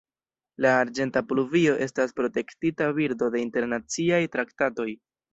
[0.65, 4.89] La arĝenta pluvio estas protektita birdo de internaciaj traktatoj.